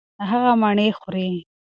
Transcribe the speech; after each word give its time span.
هغه 0.29 0.51
مڼې 0.61 0.87
خوري. 0.99 1.29